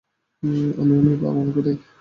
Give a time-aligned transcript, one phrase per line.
[0.79, 1.77] ওমি ওমি আগুন,- কোথায়?